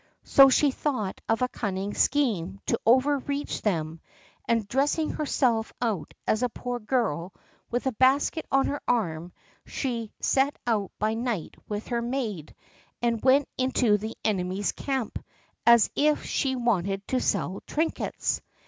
[0.23, 4.01] So she thought of a cunning scheme to over reach them;
[4.47, 7.35] and dressing herself out as a poor girl,
[7.69, 9.31] with a basket on her arm,
[9.67, 12.55] she set out by night with her maid,
[13.03, 15.23] and went into the enemy's camp,
[15.67, 18.41] as if she wanted to sell trinkets.